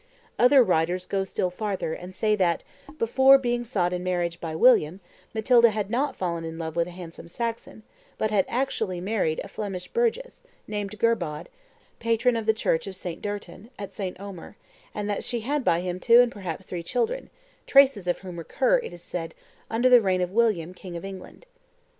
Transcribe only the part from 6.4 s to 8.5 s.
in love with a handsome Saxon, but had